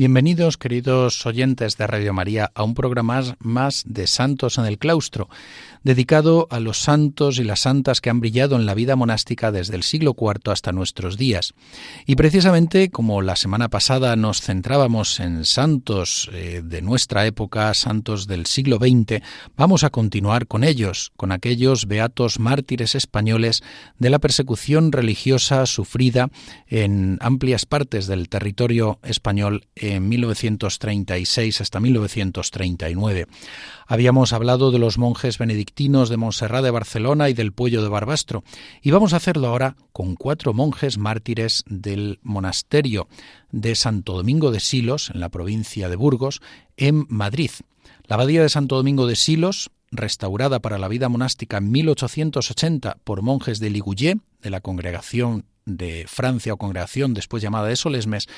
[0.00, 5.28] Bienvenidos, queridos oyentes de Radio María, a un programa más de Santos en el Claustro,
[5.82, 9.76] dedicado a los santos y las santas que han brillado en la vida monástica desde
[9.76, 11.52] el siglo IV hasta nuestros días.
[12.06, 18.26] Y precisamente como la semana pasada nos centrábamos en santos eh, de nuestra época, santos
[18.26, 19.22] del siglo XX,
[19.54, 23.62] vamos a continuar con ellos, con aquellos beatos mártires españoles
[23.98, 26.30] de la persecución religiosa sufrida
[26.68, 33.26] en amplias partes del territorio español en 1936 hasta 1939.
[33.86, 38.44] Habíamos hablado de los monjes benedictinos de Montserrat de Barcelona y del Puello de Barbastro,
[38.82, 43.08] y vamos a hacerlo ahora con cuatro monjes mártires del monasterio
[43.50, 46.40] de Santo Domingo de Silos, en la provincia de Burgos,
[46.76, 47.50] en Madrid.
[48.06, 53.22] La abadía de Santo Domingo de Silos, restaurada para la vida monástica en 1880 por
[53.22, 58.28] monjes de Liguyé, de la congregación de Francia o congregación después llamada de Solesmes,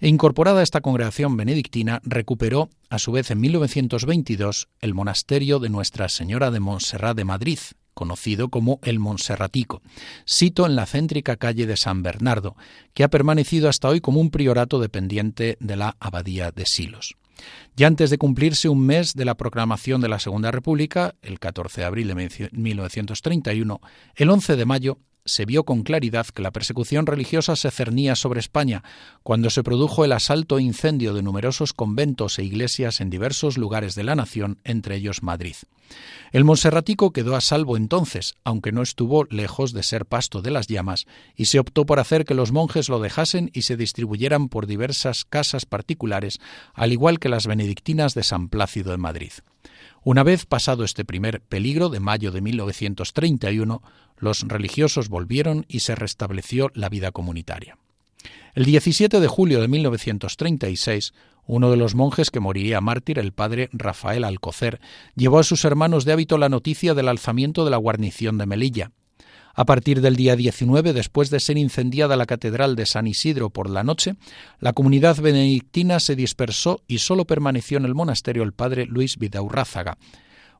[0.00, 5.68] e incorporada a esta congregación benedictina, recuperó a su vez en 1922 el monasterio de
[5.68, 7.58] Nuestra Señora de Montserrat de Madrid,
[7.96, 9.80] conocido como el Monserratico,
[10.26, 12.54] sito en la céntrica calle de San Bernardo,
[12.92, 17.16] que ha permanecido hasta hoy como un priorato dependiente de la abadía de Silos.
[17.74, 21.80] Ya antes de cumplirse un mes de la proclamación de la Segunda República, el 14
[21.80, 23.80] de abril de 1931,
[24.14, 28.40] el 11 de mayo se vio con claridad que la persecución religiosa se cernía sobre
[28.40, 28.82] España
[29.22, 33.94] cuando se produjo el asalto e incendio de numerosos conventos e iglesias en diversos lugares
[33.94, 35.56] de la nación, entre ellos Madrid.
[36.32, 40.66] El monserratico quedó a salvo entonces, aunque no estuvo lejos de ser pasto de las
[40.66, 41.06] llamas,
[41.36, 45.24] y se optó por hacer que los monjes lo dejasen y se distribuyeran por diversas
[45.24, 46.38] casas particulares,
[46.74, 49.32] al igual que las benedictinas de San Plácido de Madrid.
[50.02, 53.82] Una vez pasado este primer peligro de mayo de 1931,
[54.18, 57.78] los religiosos volvieron y se restableció la vida comunitaria.
[58.54, 61.12] El 17 de julio de 1936,
[61.46, 64.80] uno de los monjes que moriría mártir, el padre Rafael Alcocer,
[65.14, 68.92] llevó a sus hermanos de hábito la noticia del alzamiento de la guarnición de Melilla.
[69.58, 73.70] A partir del día 19, después de ser incendiada la catedral de San Isidro por
[73.70, 74.16] la noche,
[74.60, 79.96] la comunidad benedictina se dispersó y solo permaneció en el monasterio el padre Luis Vidaurrázaga.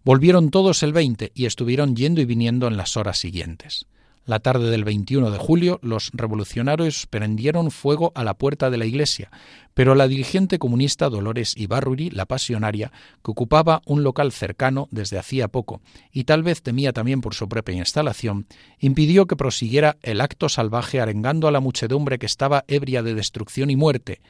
[0.03, 3.87] Volvieron todos el 20 y estuvieron yendo y viniendo en las horas siguientes.
[4.27, 8.85] La tarde del 21 de julio, los revolucionarios prendieron fuego a la puerta de la
[8.85, 9.31] iglesia,
[9.73, 12.91] pero la dirigente comunista Dolores Ibarruri, la pasionaria,
[13.25, 17.49] que ocupaba un local cercano desde hacía poco y tal vez temía también por su
[17.49, 18.49] propia instalación,
[18.81, 23.71] impidió que prosiguiera el acto salvaje arengando a la muchedumbre que estaba ebria de destrucción
[23.71, 24.21] y muerte.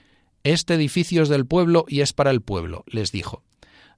[0.44, 3.42] Este edificio es del pueblo y es para el pueblo, les dijo.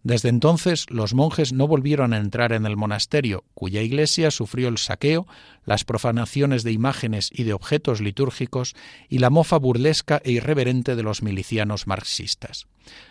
[0.05, 4.79] Desde entonces los monjes no volvieron a entrar en el monasterio, cuya iglesia sufrió el
[4.79, 5.27] saqueo,
[5.65, 8.75] las profanaciones de imágenes y de objetos litúrgicos
[9.09, 12.67] y la mofa burlesca e irreverente de los milicianos marxistas.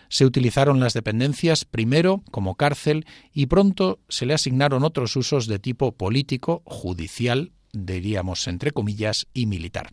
[0.09, 5.59] Se utilizaron las dependencias primero como cárcel y pronto se le asignaron otros usos de
[5.59, 9.91] tipo político, judicial, diríamos entre comillas, y militar.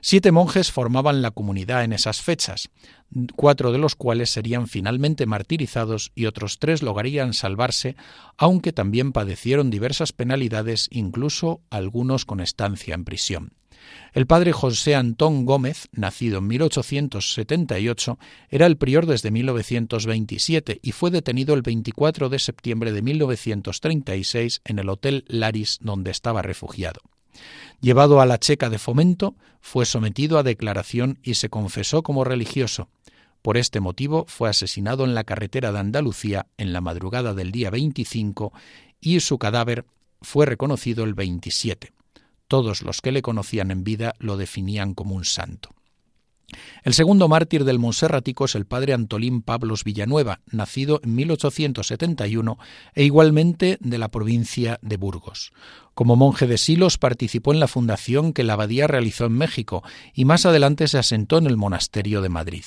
[0.00, 2.70] Siete monjes formaban la comunidad en esas fechas,
[3.36, 7.96] cuatro de los cuales serían finalmente martirizados y otros tres lograrían salvarse,
[8.36, 13.52] aunque también padecieron diversas penalidades, incluso algunos con estancia en prisión.
[14.12, 18.18] El padre José Antón Gómez, nacido en 1878,
[18.48, 24.78] era el prior desde 1927 y fue detenido el 24 de septiembre de 1936 en
[24.78, 27.00] el Hotel Laris donde estaba refugiado.
[27.80, 32.88] Llevado a la checa de fomento, fue sometido a declaración y se confesó como religioso.
[33.42, 37.70] Por este motivo fue asesinado en la carretera de Andalucía en la madrugada del día
[37.70, 38.52] 25
[39.00, 39.86] y su cadáver
[40.20, 41.92] fue reconocido el 27.
[42.48, 45.70] Todos los que le conocían en vida lo definían como un santo.
[46.82, 52.58] El segundo mártir del Monserratico es el padre Antolín Pablos Villanueva, nacido en 1871
[52.94, 55.52] e igualmente de la provincia de Burgos.
[55.94, 59.82] Como monje de Silos participó en la fundación que la abadía realizó en México
[60.14, 62.64] y más adelante se asentó en el monasterio de Madrid.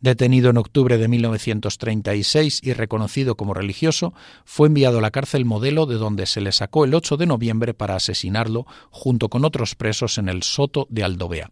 [0.00, 4.14] Detenido en octubre de 1936 y reconocido como religioso,
[4.44, 7.72] fue enviado a la cárcel modelo de donde se le sacó el 8 de noviembre
[7.72, 11.50] para asesinarlo junto con otros presos en el Soto de Aldovea.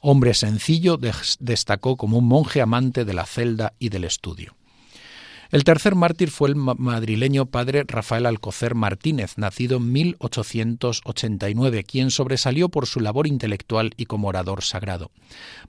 [0.00, 0.98] Hombre sencillo,
[1.40, 4.56] destacó como un monje amante de la celda y del estudio.
[5.50, 12.68] El tercer mártir fue el madrileño padre Rafael Alcocer Martínez, nacido en 1889, quien sobresalió
[12.68, 15.10] por su labor intelectual y como orador sagrado.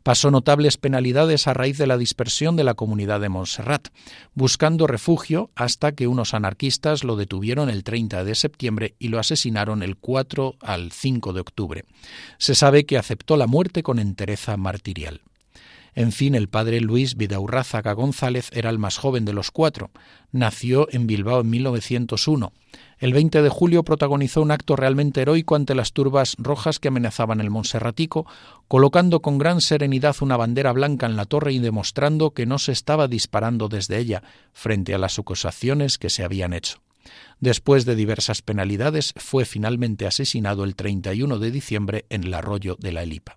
[0.04, 3.88] Pasó notables penalidades a raíz de la dispersión de la comunidad de Montserrat,
[4.36, 9.82] buscando refugio hasta que unos anarquistas lo detuvieron el 30 de septiembre y lo asesinaron
[9.82, 11.86] el 4 al 5 de octubre.
[12.38, 15.22] Se sabe que aceptó la muerte con entereza martirial.
[15.94, 19.92] En fin, el padre Luis Vidaurrázaga González era el más joven de los cuatro.
[20.32, 22.54] Nació en Bilbao en 1901.
[23.00, 27.42] El 20 de julio protagonizó un acto realmente heroico ante las turbas rojas que amenazaban
[27.42, 28.26] el Monserratico,
[28.70, 32.72] colocando con gran serenidad una bandera blanca en la torre y demostrando que no se
[32.72, 34.24] estaba disparando desde ella
[34.54, 36.78] frente a las acusaciones que se habían hecho.
[37.42, 42.92] Después de diversas penalidades, fue finalmente asesinado el 31 de diciembre en el arroyo de
[42.94, 43.36] la Elipa.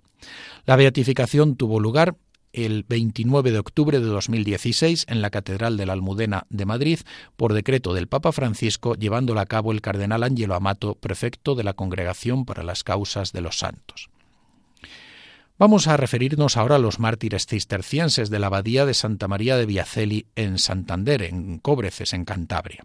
[0.67, 2.17] La beatificación tuvo lugar
[2.55, 7.01] el 29 de octubre de 2016 en la Catedral de la Almudena de Madrid
[7.37, 11.75] por decreto del Papa Francisco, llevándola a cabo el cardenal Angelo Amato, prefecto de la
[11.75, 14.09] Congregación para las Causas de los Santos.
[15.56, 19.67] Vamos a referirnos ahora a los mártires cistercienses de la abadía de Santa María de
[19.67, 22.85] Viaceli en Santander, en Cóbreces, en Cantabria.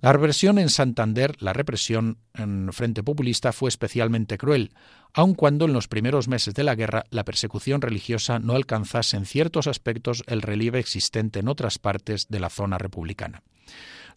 [0.00, 4.72] La represión en Santander, la represión en Frente Populista fue especialmente cruel,
[5.12, 9.26] aun cuando en los primeros meses de la guerra la persecución religiosa no alcanzase en
[9.26, 13.42] ciertos aspectos el relieve existente en otras partes de la zona republicana.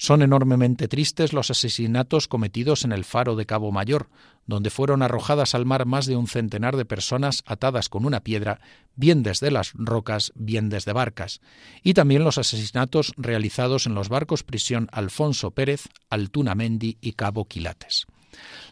[0.02, 4.10] Son enormemente tristes los asesinatos cometidos en el faro de Cabo Mayor,
[4.48, 8.62] donde fueron arrojadas al mar más de un centenar de personas atadas con una piedra,
[8.96, 11.40] bien desde las rocas, bien desde barcas,
[11.84, 17.46] y también los asesinatos realizados en los barcos prisión Alfonso Pérez, Altuna Mendi y Cabo
[17.46, 18.08] Quilates.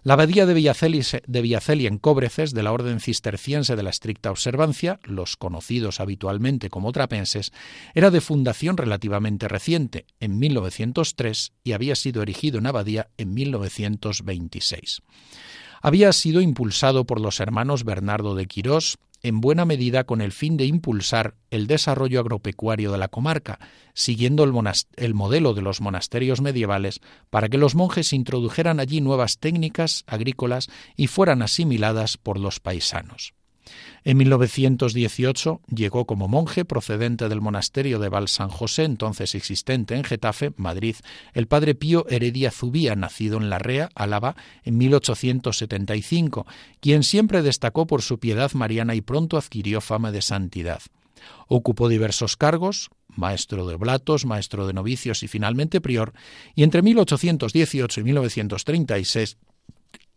[0.03, 5.35] La abadía de Villaceli, en Cóbreces, de la orden cisterciense de la estricta observancia, los
[5.35, 7.51] conocidos habitualmente como trapenses,
[7.93, 15.01] era de fundación relativamente reciente, en 1903, y había sido erigido en abadía en 1926.
[15.81, 20.57] Había sido impulsado por los hermanos Bernardo de Quirós, en buena medida con el fin
[20.57, 23.59] de impulsar el desarrollo agropecuario de la comarca,
[23.93, 30.03] siguiendo el, modelo de los monasterios medievales, para que los monjes introdujeran allí nuevas técnicas
[30.07, 33.33] agrícolas y fueran asimiladas por los paisanos.
[34.03, 40.03] En 1918 llegó como monje procedente del monasterio de Val San José, entonces existente en
[40.03, 40.95] Getafe, Madrid,
[41.33, 46.45] el padre Pío Heredia Zubía, nacido en Larrea, Álava, en 1875,
[46.79, 50.81] quien siempre destacó por su piedad mariana y pronto adquirió fama de santidad.
[51.47, 56.13] Ocupó diversos cargos, maestro de oblatos, maestro de novicios y finalmente prior,
[56.55, 59.37] y entre 1818 y 1936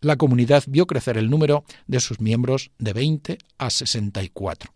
[0.02, 4.72] la comunidad vio crecer el número de sus miembros de 20 a 64.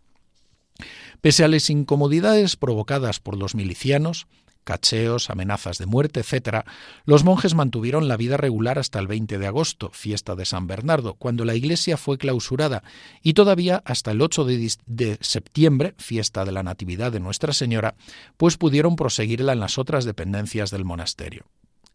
[1.21, 4.27] Pese a las incomodidades provocadas por los milicianos,
[4.67, 6.67] cacheos, amenazas de muerte, etc.,
[7.05, 11.15] los monjes mantuvieron la vida regular hasta el 20 de agosto, fiesta de San Bernardo,
[11.15, 12.83] cuando la iglesia fue clausurada,
[13.23, 17.95] y todavía hasta el 8 de, septiembre, fiesta de la Natividad de Nuestra Señora,
[18.37, 21.47] pues pudieron proseguirla en las otras dependencias del monasterio.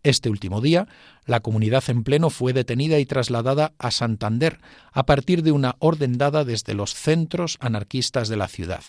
[0.04, 0.88] Este último día,
[1.26, 4.60] la comunidad en pleno fue detenida y trasladada a Santander
[4.92, 8.84] a partir de una orden dada desde los centros anarquistas de la ciudad.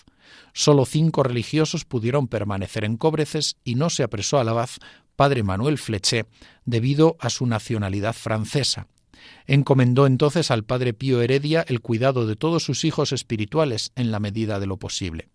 [0.53, 4.69] Solo cinco religiosos pudieron permanecer en Cobreces y no se apresó al abad
[5.15, 6.25] padre Manuel Fleché
[6.65, 8.87] debido a su nacionalidad francesa.
[9.47, 14.19] Encomendó entonces al padre Pío Heredia el cuidado de todos sus hijos espirituales en la
[14.19, 15.29] medida de lo posible.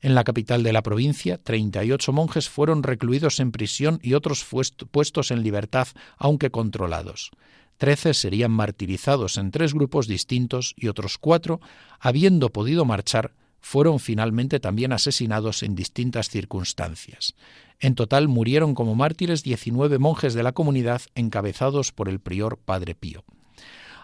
[0.00, 4.44] En la capital de la provincia, 38 monjes fueron recluidos en prisión y otros
[4.90, 5.86] puestos en libertad,
[6.16, 7.30] aunque controlados.
[7.78, 11.60] Trece serían martirizados en tres grupos distintos y otros cuatro,
[12.00, 13.32] habiendo podido marchar,
[13.62, 17.34] fueron finalmente también asesinados en distintas circunstancias.
[17.80, 22.94] En total murieron como mártires 19 monjes de la comunidad encabezados por el prior Padre
[22.94, 23.24] Pío.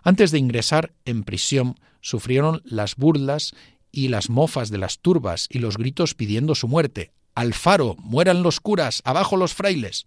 [0.03, 3.53] Antes de ingresar en prisión, sufrieron las burlas
[3.91, 7.13] y las mofas de las turbas y los gritos pidiendo su muerte.
[7.35, 10.07] Al faro, mueran los curas, abajo los frailes.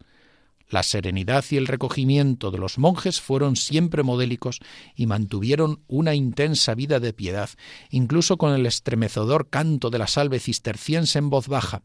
[0.71, 4.59] La serenidad y el recogimiento de los monjes fueron siempre modélicos
[4.95, 7.49] y mantuvieron una intensa vida de piedad,
[7.89, 11.83] incluso con el estremecedor canto de la salve cisterciense en voz baja.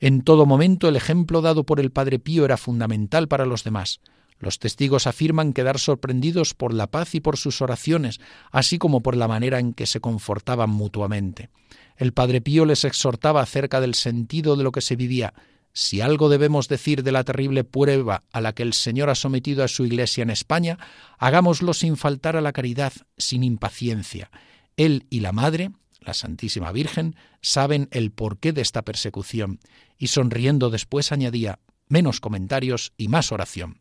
[0.00, 4.00] En todo momento el ejemplo dado por el Padre Pío era fundamental para los demás.
[4.40, 8.20] Los testigos afirman quedar sorprendidos por la paz y por sus oraciones,
[8.50, 11.50] así como por la manera en que se confortaban mutuamente.
[11.96, 15.34] El Padre Pío les exhortaba acerca del sentido de lo que se vivía.
[15.80, 19.62] Si algo debemos decir de la terrible prueba a la que el Señor ha sometido
[19.62, 20.76] a su Iglesia en España,
[21.18, 24.32] hagámoslo sin faltar a la caridad, sin impaciencia.
[24.76, 25.70] Él y la Madre,
[26.00, 29.60] la Santísima Virgen, saben el porqué de esta persecución,
[29.96, 33.78] y sonriendo después añadía, menos comentarios y más oración.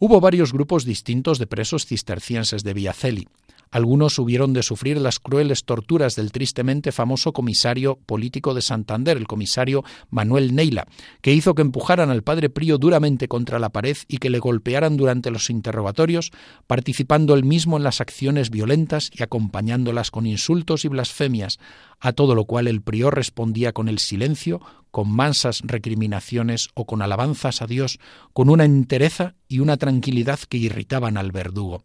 [0.00, 3.28] Hubo varios grupos distintos de presos cistercienses de Villaceli.
[3.74, 9.26] Algunos hubieron de sufrir las crueles torturas del tristemente famoso comisario político de Santander, el
[9.26, 10.86] comisario Manuel Neila,
[11.22, 14.96] que hizo que empujaran al padre Prío duramente contra la pared y que le golpearan
[14.96, 16.30] durante los interrogatorios,
[16.68, 21.58] participando él mismo en las acciones violentas y acompañándolas con insultos y blasfemias,
[21.98, 24.60] a todo lo cual el prior respondía con el silencio,
[24.92, 27.98] con mansas recriminaciones o con alabanzas a Dios,
[28.34, 31.82] con una entereza y una tranquilidad que irritaban al verdugo.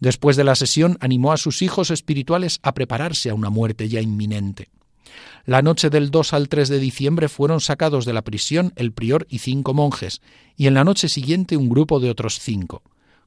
[0.00, 4.00] Después de la sesión animó a sus hijos espirituales a prepararse a una muerte ya
[4.00, 4.68] inminente.
[5.44, 9.26] La noche del 2 al 3 de diciembre fueron sacados de la prisión el prior
[9.30, 10.20] y cinco monjes,
[10.56, 12.82] y en la noche siguiente un grupo de otros cinco.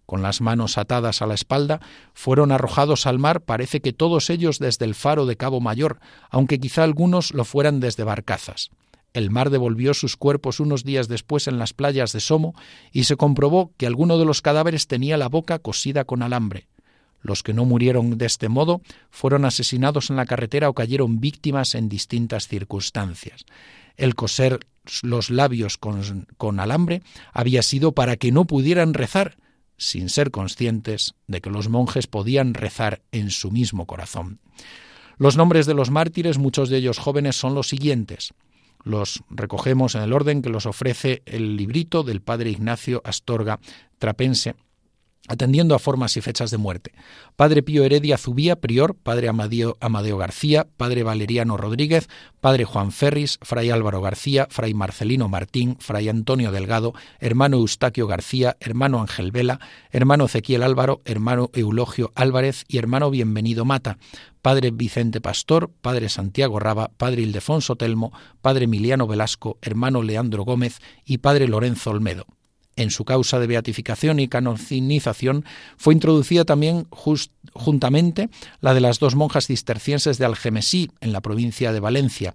[0.05, 1.79] Con las manos atadas a la espalda,
[2.13, 6.59] fueron arrojados al mar, parece que todos ellos desde el faro de Cabo Mayor, aunque
[6.59, 8.71] quizá algunos lo fueran desde barcazas.
[9.13, 12.55] El mar devolvió sus cuerpos unos días después en las playas de Somo
[12.91, 16.67] y se comprobó que alguno de los cadáveres tenía la boca cosida con alambre.
[17.21, 21.75] Los que no murieron de este modo fueron asesinados en la carretera o cayeron víctimas
[21.75, 23.45] en distintas circunstancias.
[23.97, 24.59] El coser
[25.03, 27.03] los labios con, alambre
[27.33, 29.37] había sido para que no pudieran rezar,
[29.77, 34.39] sin ser conscientes de que los monjes podían rezar en su mismo corazón.
[35.17, 38.33] Los nombres de los mártires, muchos de ellos jóvenes, son los siguientes.
[38.83, 43.59] Los recogemos en el orden que los ofrece el librito del padre Ignacio Astorga
[43.97, 44.55] Trapense,
[45.27, 46.93] atendiendo a formas y fechas de muerte.
[47.35, 52.09] Padre Pío Heredia Zubía, prior, Padre Amadeo, Amadeo García, Padre Valeriano Rodríguez,
[52.39, 58.57] Padre Juan Ferris, Fray Álvaro García, Fray Marcelino Martín, Fray Antonio Delgado, hermano Eustaquio García,
[58.59, 59.59] hermano Ángel Vela,
[59.91, 63.97] hermano Ezequiel Álvaro, hermano Eulogio Álvarez y hermano Bienvenido Mata,
[64.41, 68.11] Padre Vicente Pastor, Padre Santiago Raba, Padre Ildefonso Telmo,
[68.41, 72.25] Padre Emiliano Velasco, hermano Leandro Gómez y Padre Lorenzo Olmedo.
[72.81, 75.45] En su causa de beatificación y canonización
[75.77, 76.87] fue introducida también
[77.53, 82.33] juntamente la de las dos monjas cistercienses de Algemesí, en la provincia de Valencia,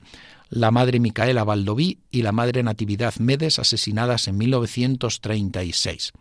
[0.48, 6.12] la madre Micaela Valdoví y la madre Natividad Medes, asesinadas en 1936.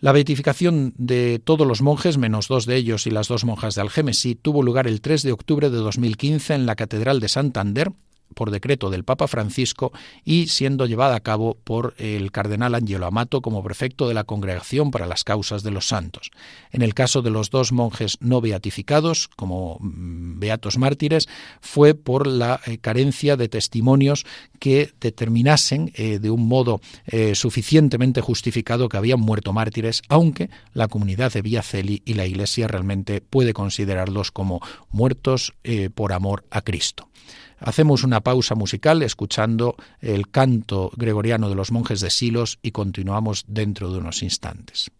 [0.00, 3.82] La beatificación de todos los monjes, menos dos de ellos y las dos monjas de
[3.82, 7.92] Algemesí, tuvo lugar el 3 de octubre de 2015 en la Catedral de Santander,
[8.34, 9.92] por decreto del Papa Francisco
[10.24, 14.90] y siendo llevada a cabo por el cardenal Angelo Amato como prefecto de la Congregación
[14.90, 16.30] para las Causas de los Santos.
[16.70, 21.28] En el caso de los dos monjes no beatificados como mm, beatos mártires
[21.60, 24.24] fue por la eh, carencia de testimonios
[24.58, 30.88] que determinasen eh, de un modo eh, suficientemente justificado que habían muerto mártires, aunque la
[30.88, 34.60] comunidad de Celi y la Iglesia realmente puede considerarlos como
[34.90, 35.52] muertos
[35.94, 37.08] por amor a Cristo.
[37.58, 43.44] Hacemos una pausa musical escuchando el canto gregoriano de los monjes de Silos y continuamos
[43.46, 44.90] dentro de unos instantes.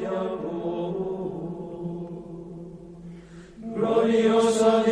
[0.00, 0.64] Iago.
[3.74, 4.84] Gloriosa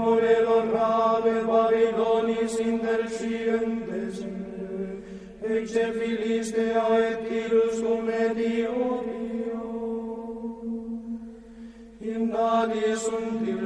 [0.00, 4.24] memorelo rave Babilonis intercientes,
[5.42, 9.60] ecce Filistea et Tirus cum Ethiopia,
[12.00, 13.59] in nadie sunt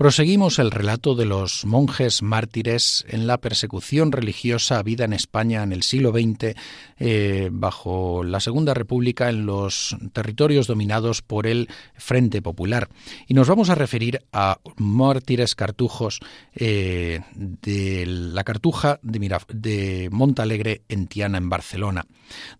[0.00, 5.74] Proseguimos el relato de los monjes mártires en la persecución religiosa habida en España en
[5.74, 6.56] el siglo XX
[6.98, 12.88] eh, bajo la Segunda República en los territorios dominados por el Frente Popular.
[13.28, 16.20] Y nos vamos a referir a mártires cartujos
[16.54, 22.06] eh, de la cartuja de, de Montalegre en Tiana, en Barcelona.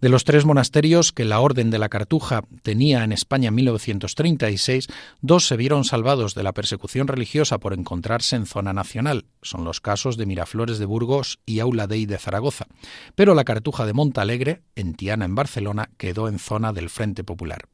[0.02, 4.88] De los tres monasterios que la Orden de la Cartuja tenía en España en 1936,
[5.23, 7.29] dos se vieron salvados de la persecución religiosa
[7.60, 9.26] por encontrarse en zona nacional.
[9.42, 12.66] Son los casos de Miraflores de Burgos y Aula Dei de Zaragoza.
[13.14, 17.68] Pero la Cartuja de Montalegre, en Tiana, en Barcelona, quedó en zona del Frente Popular.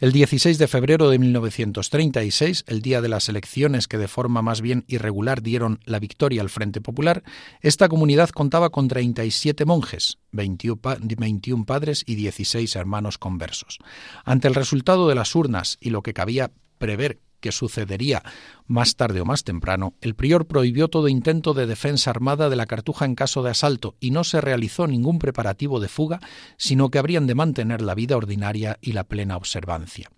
[0.00, 4.62] El 16 de febrero de 1936, el día de las elecciones que de forma más
[4.62, 7.22] bien irregular dieron la victoria al Frente Popular,
[7.60, 13.78] esta comunidad contaba con 37 monjes, 21 padres y 16 hermanos conversos.
[14.24, 18.22] Ante el resultado de las urnas y lo que cabía prever que sucedería
[18.66, 22.64] más tarde o más temprano, el prior prohibió todo intento de defensa armada de la
[22.64, 26.20] cartuja en caso de asalto y no se realizó ningún preparativo de fuga,
[26.56, 30.08] sino que habrían de mantener la vida ordinaria y la plena observancia.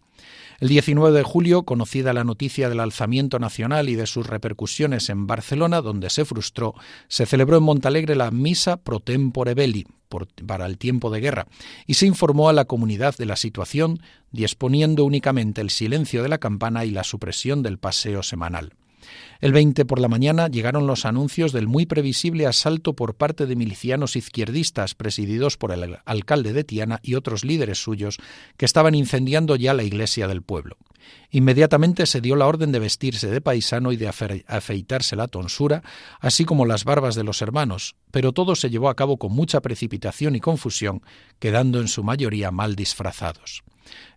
[0.59, 5.27] El 19 de julio, conocida la noticia del alzamiento nacional y de sus repercusiones en
[5.27, 6.75] Barcelona, donde se frustró,
[7.09, 9.87] se celebró en Montalegre la Misa pro tempore belli,
[10.47, 11.47] para el tiempo de guerra,
[11.87, 16.39] y se informó a la comunidad de la situación, disponiendo únicamente el silencio de la
[16.39, 18.73] campana y la supresión del paseo semanal.
[19.41, 23.57] El 20 por la mañana llegaron los anuncios del muy previsible asalto por parte de
[23.57, 28.19] milicianos izquierdistas presididos por el alcalde de Tiana y otros líderes suyos
[28.57, 30.77] que estaban incendiando ya la iglesia del pueblo.
[31.31, 35.83] Inmediatamente se dio la orden de vestirse de paisano y de afeitarse la tonsura,
[36.21, 39.61] así como las barbas de los hermanos, pero todo se llevó a cabo con mucha
[39.61, 41.03] precipitación y confusión,
[41.39, 43.63] quedando en su mayoría mal disfrazados.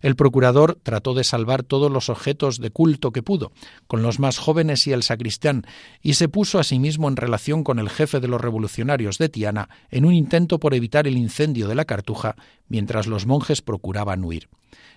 [0.00, 3.52] El procurador trató de salvar todos los objetos de culto que pudo,
[3.86, 5.66] con los más jóvenes y el sacristán,
[6.02, 9.28] y se puso a sí mismo en relación con el jefe de los revolucionarios de
[9.28, 12.36] Tiana en un intento por evitar el incendio de la cartuja
[12.68, 14.48] mientras los monjes procuraban huir.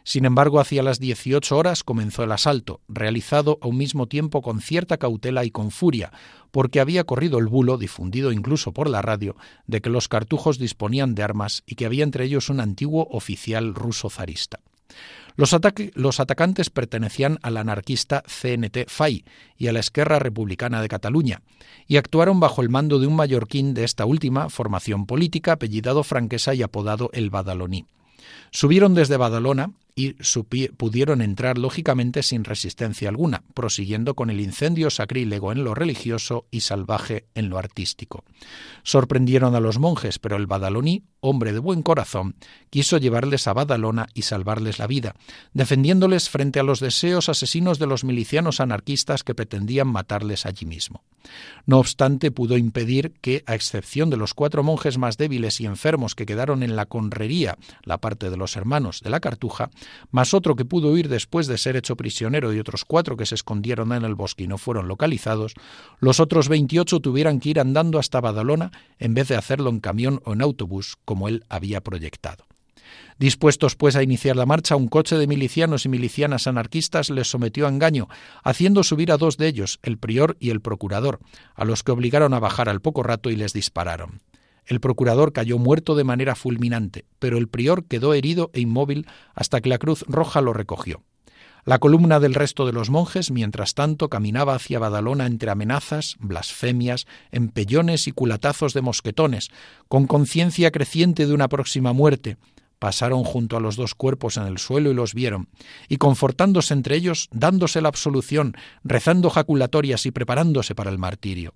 [0.04, 4.62] Sin embargo, hacia las dieciocho horas comenzó el asalto, realizado a un mismo tiempo con
[4.62, 6.12] cierta cautela y con furia,
[6.52, 11.16] porque había corrido el bulo, difundido incluso por la radio, de que los cartujos disponían
[11.16, 14.60] de armas y que había entre ellos un antiguo oficial ruso zarista.
[15.36, 15.56] Los,
[15.96, 19.26] los, atacantes pertenecían al anarquista CNT FAI
[19.58, 21.42] y a la Esquerra Republicana de Cataluña,
[21.88, 26.54] y actuaron bajo el mando de un mallorquín de esta última formación política, apellidado Franquesa
[26.54, 27.88] y apodado el Badaloní.
[28.54, 30.14] Subieron desde Badalona y
[30.78, 36.62] pudieron entrar lógicamente sin resistencia alguna, prosiguiendo con el incendio sacrílego en lo religioso y
[36.62, 38.24] salvaje en lo artístico.
[38.84, 42.36] Sorprendieron a los monjes, pero el Badaloní, hombre de buen corazón,
[42.70, 45.16] quiso llevarles a Badalona y salvarles la vida,
[45.54, 51.02] defendiéndoles frente a los deseos asesinos de los milicianos anarquistas que pretendían matarles allí mismo.
[51.66, 56.14] No obstante, pudo impedir que, a excepción de los cuatro monjes más débiles y enfermos
[56.14, 59.70] que quedaron en la conrería, la parte de los hermanos de la Cartuja,
[60.12, 63.36] más otro que pudo huir después de ser hecho prisionero y otros cuatro que se
[63.36, 65.54] escondieron en el bosque y no fueron localizados,
[66.00, 70.22] los otros veintiocho tuvieran que ir andando hasta Badalona en vez de hacerlo en camión
[70.26, 72.48] o en autobús como él había proyectado.
[73.20, 77.68] Dispuestos pues a iniciar la marcha, un coche de milicianos y milicianas anarquistas les sometió
[77.68, 78.08] a engaño,
[78.44, 81.20] haciendo subir a dos de ellos, el prior y el procurador,
[81.54, 84.22] a los que obligaron a bajar al poco rato y les dispararon.
[84.66, 89.62] El procurador cayó muerto de manera fulminante, pero el prior quedó herido e inmóvil hasta
[89.62, 91.04] que la Cruz Roja lo recogió.
[91.66, 97.08] La columna del resto de los monjes, mientras tanto, caminaba hacia Badalona entre amenazas, blasfemias,
[97.32, 99.50] empellones y culatazos de mosquetones,
[99.88, 102.36] con conciencia creciente de una próxima muerte.
[102.80, 105.48] Pasaron junto a los dos cuerpos en el suelo y los vieron,
[105.88, 111.54] y confortándose entre ellos, dándose la absolución, rezando jaculatorias y preparándose para el martirio.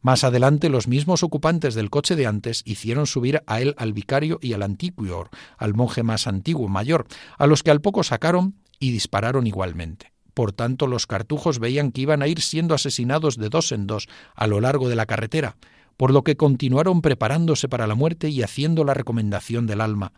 [0.00, 4.38] Más adelante, los mismos ocupantes del coche de antes hicieron subir a él al vicario
[4.40, 8.90] y al antiquior, al monje más antiguo, mayor, a los que al poco sacaron y
[8.90, 10.12] dispararon igualmente.
[10.34, 14.08] Por tanto, los cartujos veían que iban a ir siendo asesinados de dos en dos
[14.34, 15.56] a lo largo de la carretera,
[15.96, 20.12] por lo que continuaron preparándose para la muerte y haciendo la recomendación del alma.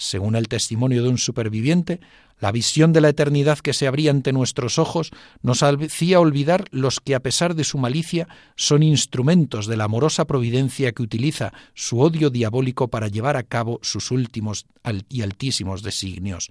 [0.00, 1.98] Según el testimonio de un superviviente,
[2.38, 5.10] la visión de la eternidad que se abría ante nuestros ojos
[5.42, 10.24] nos hacía olvidar los que, a pesar de su malicia, son instrumentos de la amorosa
[10.24, 14.66] providencia que utiliza su odio diabólico para llevar a cabo sus últimos
[15.08, 16.50] y altísimos designios.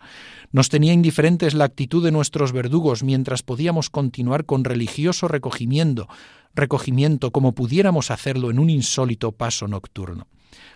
[0.51, 6.09] Nos tenía indiferentes la actitud de nuestros verdugos mientras podíamos continuar con religioso recogimiento,
[6.53, 10.27] recogimiento como pudiéramos hacerlo en un insólito paso nocturno.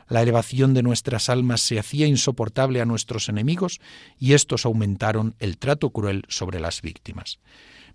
[0.07, 3.79] La elevación de nuestras almas se hacía insoportable a nuestros enemigos
[4.19, 7.39] y estos aumentaron el trato cruel sobre las víctimas.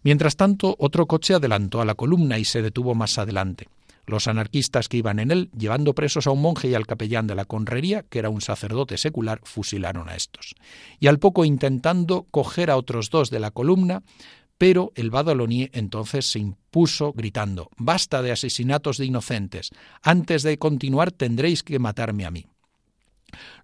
[0.03, 3.69] Mientras tanto, otro coche adelantó a la columna y se detuvo más adelante.
[4.07, 7.35] Los anarquistas que iban en él, llevando presos a un monje y al capellán de
[7.35, 10.55] la conrería, que era un sacerdote secular, fusilaron a estos.
[11.01, 14.05] Y al poco intentando coger a otros dos de la columna,
[14.59, 19.71] pero el Badaloni entonces se impuso gritando Basta de asesinatos de inocentes.
[20.03, 22.47] Antes de continuar tendréis que matarme a mí.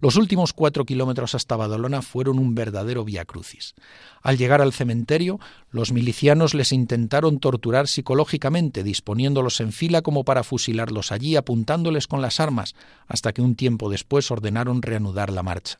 [0.01, 3.73] Los últimos cuatro kilómetros hasta Badalona fueron un verdadero vía crucis.
[4.21, 5.39] Al llegar al cementerio,
[5.71, 12.21] los milicianos les intentaron torturar psicológicamente, disponiéndolos en fila como para fusilarlos allí, apuntándoles con
[12.21, 12.75] las armas,
[13.07, 15.79] hasta que un tiempo después ordenaron reanudar la marcha.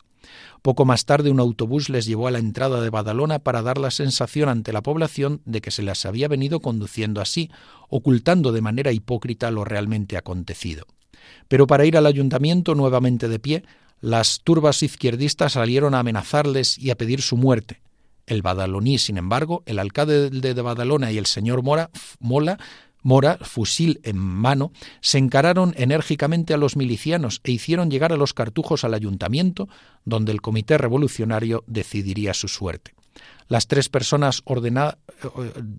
[0.61, 3.91] Poco más tarde un autobús les llevó a la entrada de Badalona para dar la
[3.91, 7.51] sensación ante la población de que se las había venido conduciendo así,
[7.89, 10.85] ocultando de manera hipócrita lo realmente acontecido.
[11.47, 13.63] Pero para ir al ayuntamiento nuevamente de pie,
[14.01, 17.81] las turbas izquierdistas salieron a amenazarles y a pedir su muerte.
[18.25, 22.57] El badaloní, sin embargo, el alcalde de Badalona y el señor Mora, Mola,
[23.03, 28.33] Mora, fusil en mano, se encararon enérgicamente a los milicianos e hicieron llegar a los
[28.33, 29.67] cartujos al ayuntamiento,
[30.05, 32.93] donde el comité revolucionario decidiría su suerte.
[33.47, 34.43] Las tres personas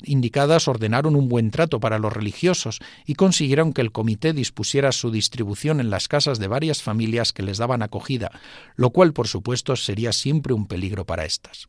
[0.04, 5.10] indicadas ordenaron un buen trato para los religiosos y consiguieron que el comité dispusiera su
[5.10, 8.30] distribución en las casas de varias familias que les daban acogida,
[8.76, 11.66] lo cual, por supuesto, sería siempre un peligro para éstas.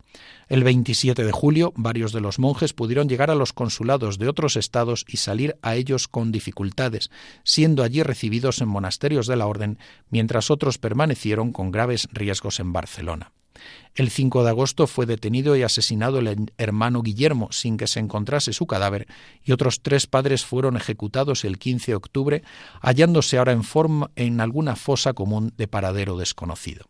[0.48, 4.58] El 27 de julio, varios de los monjes pudieron llegar a los consulados de otros
[4.58, 7.10] estados y salir a ellos con dificultades,
[7.44, 12.74] siendo allí recibidos en monasterios de la orden, mientras otros permanecieron con graves riesgos en
[12.74, 13.32] Barcelona.
[13.94, 18.54] El 5 de agosto fue detenido y asesinado el hermano Guillermo sin que se encontrase
[18.54, 19.08] su cadáver
[19.44, 22.44] y otros tres padres fueron ejecutados el 15 de octubre,
[22.82, 26.86] hallándose ahora en forma en alguna fosa común de paradero desconocido.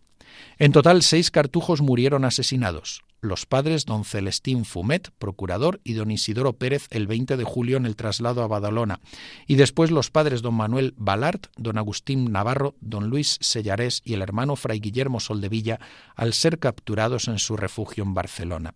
[0.57, 6.53] En total, seis cartujos murieron asesinados los padres don Celestín Fumet, procurador, y don Isidoro
[6.53, 8.99] Pérez el 20 de julio en el traslado a Badalona,
[9.47, 14.21] y después los padres don Manuel Balart, don Agustín Navarro, don Luis Sellarés y el
[14.21, 15.79] hermano Fray Guillermo Soldevilla
[16.15, 18.73] al ser capturados en su refugio en Barcelona.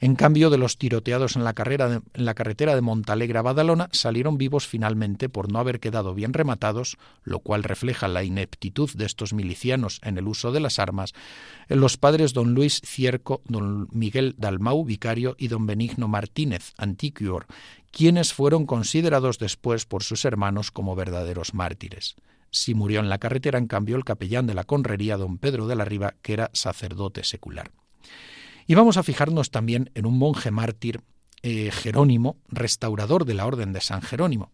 [0.00, 5.28] En cambio, de los tiroteados en la, carretera de Montalegre a Badalona salieron vivos finalmente
[5.28, 10.18] por no haber quedado bien rematados, lo cual refleja la ineptitud de estos milicianos en
[10.18, 11.14] el uso de las armas,
[11.68, 17.46] los padres don Luis Cierco, don Miguel Dalmau, vicario, y don Benigno Martínez, antiquior,
[17.90, 22.16] quienes fueron considerados después por sus hermanos como verdaderos mártires.
[22.50, 25.76] Si murió en la carretera, en cambio, el capellán de la conrería, don Pedro de
[25.76, 27.70] la Riva, que era sacerdote secular.
[28.68, 31.00] Y vamos a fijarnos también en un monje mártir
[31.42, 34.52] eh, Jerónimo, restaurador de la Orden de San Jerónimo.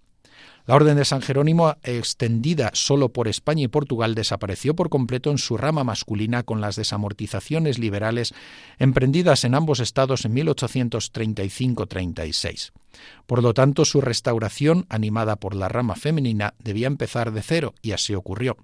[0.67, 5.39] La Orden de San Jerónimo, extendida solo por España y Portugal, desapareció por completo en
[5.39, 8.35] su rama masculina con las desamortizaciones liberales
[8.79, 12.71] emprendidas en ambos estados en 1835-36.
[13.27, 17.91] Por lo tanto, su restauración, animada por la rama femenina, debía empezar de cero, y
[17.91, 18.57] así ocurrió.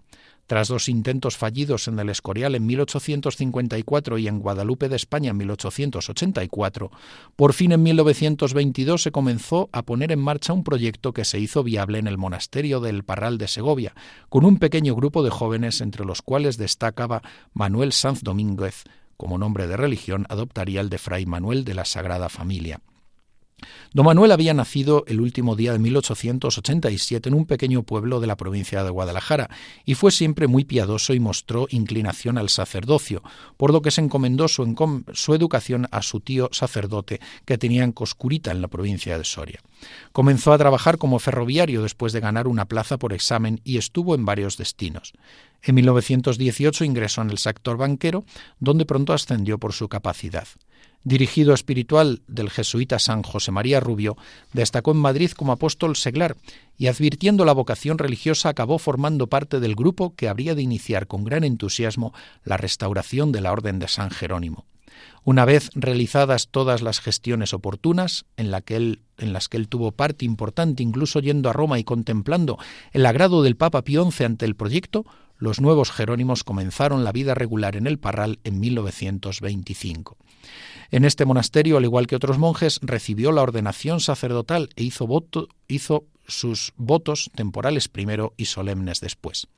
[0.51, 5.37] Tras dos intentos fallidos en el Escorial en 1854 y en Guadalupe de España en
[5.37, 6.91] 1884,
[7.37, 11.63] por fin en 1922 se comenzó a poner en marcha un proyecto que se hizo
[11.63, 13.95] viable en el monasterio del Parral de Segovia,
[14.29, 17.23] con un pequeño grupo de jóvenes entre los cuales destacaba
[17.55, 18.83] Manuel Sanz Domínguez,
[19.17, 22.81] como nombre de religión adoptaría el de Fray Manuel de la Sagrada Familia.
[23.93, 28.37] Don Manuel había nacido el último día de 1887 en un pequeño pueblo de la
[28.37, 29.51] provincia de Guadalajara
[29.85, 33.23] y fue siempre muy piadoso y mostró inclinación al sacerdocio,
[33.57, 34.63] por lo que se encomendó su,
[35.35, 39.61] educación a su tío sacerdote que tenía en Coscurita en la provincia de Soria.
[40.13, 44.25] Comenzó a trabajar como ferroviario después de ganar una plaza por examen y estuvo en
[44.25, 45.13] varios destinos.
[45.63, 48.25] En 1918 ingresó en el sector banquero,
[48.61, 50.47] donde pronto ascendió por su capacidad
[51.05, 54.17] dirigido espiritual del jesuita San José María Rubio,
[54.53, 56.37] destacó en Madrid como apóstol seglar
[56.77, 61.25] y advirtiendo la vocación religiosa acabó formando parte del grupo que habría de iniciar con
[61.25, 62.13] gran entusiasmo
[62.45, 64.67] la restauración de la Orden de San Jerónimo.
[65.25, 68.65] Una vez realizadas todas las gestiones oportunas, en, las
[69.49, 72.59] que él tuvo parte importante, incluso yendo a Roma y contemplando
[72.93, 75.05] el agrado del Papa Pío XI ante el proyecto,
[75.41, 80.17] los nuevos jerónimos comenzaron la vida regular en el Parral en 1925.
[80.91, 86.73] En este monasterio, al igual que otros monjes, recibió la ordenación sacerdotal e hizo, sus
[86.77, 89.49] votos temporales primero y solemnes después.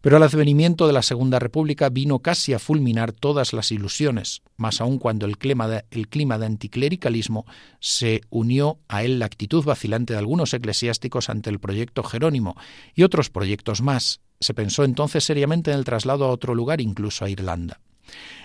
[0.00, 4.80] Pero el advenimiento de la Segunda República vino casi a fulminar todas las ilusiones, más
[4.80, 7.46] aún cuando el clima, de, el clima de anticlericalismo
[7.80, 12.56] se unió a él la actitud vacilante de algunos eclesiásticos ante el proyecto Jerónimo
[12.94, 14.20] y otros proyectos más.
[14.40, 17.80] Se pensó entonces seriamente en el traslado a otro lugar, incluso a Irlanda.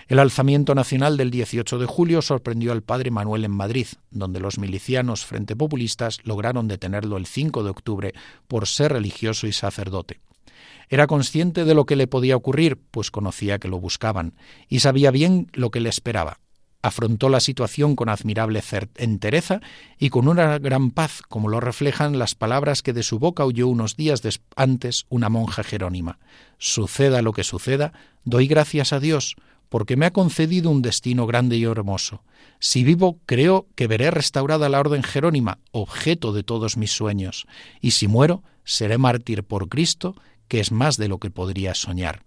[0.08, 4.58] El alzamiento nacional del 18 de julio sorprendió al padre Manuel en Madrid, donde los
[4.58, 8.12] milicianos frente populistas lograron detenerlo el 5 de octubre
[8.48, 10.20] por ser religioso y sacerdote.
[10.88, 14.34] Era consciente de lo que le podía ocurrir, pues conocía que lo buscaban,
[14.68, 16.38] y sabía bien lo que le esperaba.
[16.82, 18.62] Afrontó la situación con admirable
[18.96, 19.60] entereza
[19.98, 23.68] y con una gran paz, como lo reflejan las palabras que de su boca oyó
[23.68, 24.20] unos días
[24.56, 26.18] antes una monja jerónima.
[26.58, 27.92] Suceda lo que suceda,
[28.24, 29.36] doy gracias a Dios,
[29.68, 32.24] porque me ha concedido un destino grande y hermoso.
[32.58, 37.46] Si vivo, creo que veré restaurada la orden jerónima, objeto de todos mis sueños,
[37.80, 40.14] y si muero, seré mártir por Cristo,
[40.48, 42.24] que es más de lo que podría soñar.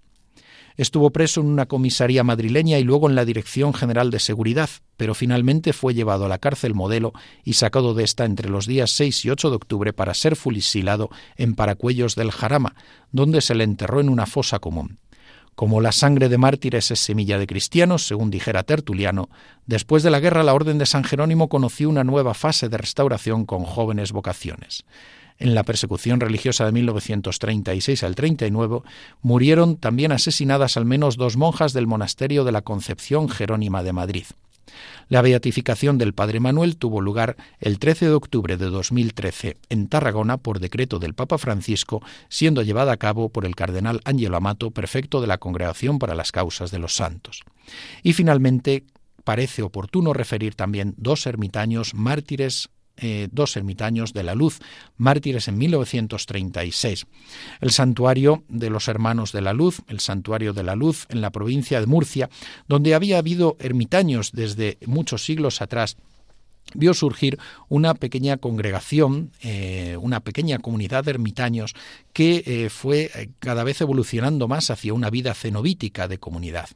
[0.77, 5.13] Estuvo preso en una comisaría madrileña y luego en la Dirección General de Seguridad, pero
[5.13, 9.25] finalmente fue llevado a la cárcel modelo y sacado de esta entre los días 6
[9.25, 12.75] y 8 de octubre para ser fusilado en Paracuellos del Jarama,
[13.11, 14.99] donde se le enterró en una fosa común.
[15.55, 19.29] Como la sangre de mártires es semilla de cristianos, según dijera Tertuliano,
[19.65, 23.45] después de la guerra la Orden de San Jerónimo conoció una nueva fase de restauración
[23.45, 24.83] con jóvenes vocaciones.
[25.37, 28.81] En la persecución religiosa de 1936 al 39
[29.21, 34.25] murieron también asesinadas al menos dos monjas del monasterio de la Concepción Jerónima de Madrid.
[35.07, 40.37] La beatificación del Padre Manuel tuvo lugar el 13 de octubre de 2013 en Tarragona
[40.37, 45.21] por decreto del Papa Francisco, siendo llevada a cabo por el cardenal Ángelo Amato, prefecto
[45.21, 47.43] de la Congregación para las Causas de los Santos.
[48.01, 48.85] Y finalmente,
[49.23, 54.59] parece oportuno referir también dos ermitaños mártires eh, dos ermitaños de la luz,
[54.97, 57.05] mártires en 1936.
[57.61, 61.31] El santuario de los Hermanos de la Luz, el santuario de la Luz en la
[61.31, 62.29] provincia de Murcia,
[62.67, 65.97] donde había habido ermitaños desde muchos siglos atrás,
[66.73, 67.37] vio surgir
[67.69, 71.73] una pequeña congregación, eh, una pequeña comunidad de ermitaños
[72.13, 76.69] que eh, fue cada vez evolucionando más hacia una vida cenobítica de comunidad.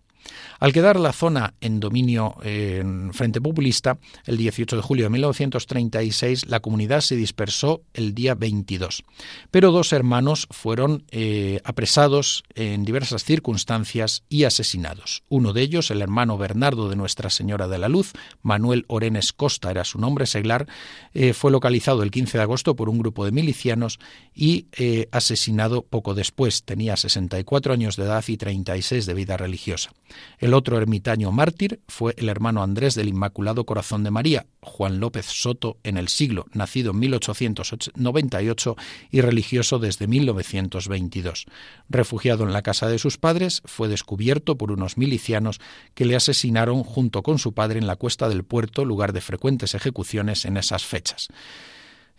[0.60, 6.48] Al quedar la zona en dominio en Frente Populista, el 18 de julio de 1936,
[6.48, 9.04] la comunidad se dispersó el día 22.
[9.52, 15.24] Pero dos hermanos fueron eh, apresados en diversas circunstancias y asesinados.
[15.30, 19.72] Uno de ellos, el hermano Bernardo de Nuestra Señora de la Luz, Manuel Orenes Costa
[19.72, 20.68] era su nombre seglar,
[21.14, 24.00] eh, fue localizado el 15 de agosto por un grupo de milicianos
[24.34, 26.64] y eh, asesinado poco después.
[26.64, 29.92] Tenía 64 años de edad y 36 de vida religiosa.
[30.38, 35.26] El otro ermitaño mártir fue el hermano Andrés del Inmaculado Corazón de María, Juan López
[35.26, 38.76] Soto en el siglo, nacido en 1898
[39.12, 41.46] y religioso desde 1922.
[41.90, 45.60] Refugiado en la casa de sus padres, fue descubierto por unos milicianos
[45.94, 49.76] que le asesinaron junto con su padre en la cuesta del puerto, lugar de frecuentes
[49.76, 51.30] ejecuciones en esas fechas.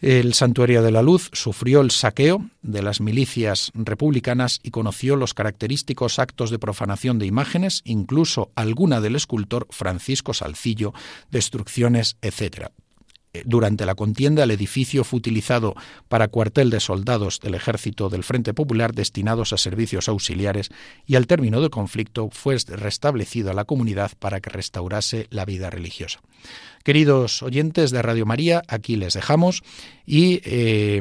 [0.01, 5.35] El Santuario de la Luz sufrió el saqueo de las milicias republicanas y conoció los
[5.35, 10.95] característicos actos de profanación de imágenes, incluso alguna del escultor Francisco Salcillo,
[11.31, 12.71] destrucciones, etc.
[13.45, 15.77] Durante la contienda, el edificio fue utilizado
[16.09, 20.71] para cuartel de soldados del ejército del Frente Popular destinados a servicios auxiliares
[21.07, 25.71] y al término del conflicto fue restablecido a la comunidad para que restaurase la vida
[25.71, 26.21] religiosa.
[26.83, 29.63] Queridos oyentes de Radio María, aquí les dejamos
[30.07, 31.01] y eh,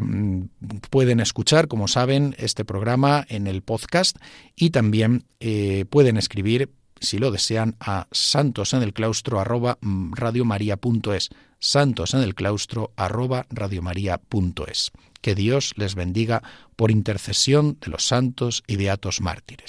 [0.91, 4.17] pueden escuchar, como saben, este programa en el podcast
[4.55, 6.69] y también eh, pueden escribir
[7.01, 11.29] si lo desean, a santosenelclaustro arroba radiomaria.es
[11.59, 14.91] santosenelclaustro arroba radiomaria.es.
[15.21, 16.41] Que Dios les bendiga
[16.75, 19.67] por intercesión de los santos y beatos mártires.